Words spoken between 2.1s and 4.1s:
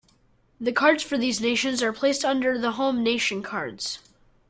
under the home nation cards.